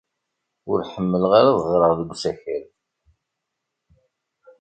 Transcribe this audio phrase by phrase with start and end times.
[0.71, 2.63] Ur ḥemmleɣ ara ad ɣreɣ deg usakal.